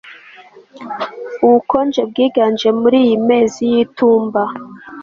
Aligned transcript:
Ubukonje 1.45 2.01
bwiganje 2.09 2.67
muriyi 2.79 3.15
mezi 3.29 3.59
yitumba 3.73 4.41